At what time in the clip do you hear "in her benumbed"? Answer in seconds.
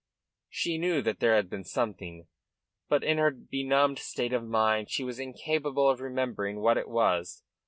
3.03-3.99